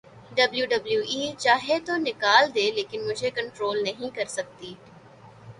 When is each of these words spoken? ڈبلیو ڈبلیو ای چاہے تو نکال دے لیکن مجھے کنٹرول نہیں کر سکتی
ڈبلیو 0.37 0.65
ڈبلیو 0.71 1.01
ای 1.11 1.21
چاہے 1.43 1.77
تو 1.85 1.93
نکال 2.07 2.43
دے 2.55 2.65
لیکن 2.77 2.99
مجھے 3.07 3.29
کنٹرول 3.37 3.77
نہیں 3.83 4.15
کر 4.15 4.25
سکتی 4.37 4.73